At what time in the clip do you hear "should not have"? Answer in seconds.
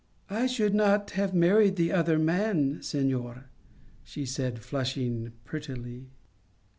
0.47-1.31